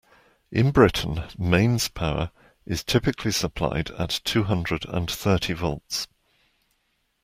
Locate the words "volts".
5.53-6.07